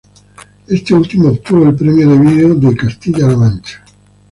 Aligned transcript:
Este 0.67 0.95
último 0.95 1.29
obtuvo 1.29 1.69
el 1.69 1.75
Premio 1.75 2.09
de 2.09 2.17
Vídeo 2.17 2.55
de 2.55 2.75
Castilla-La 2.75 3.37
Mancha. 3.37 3.83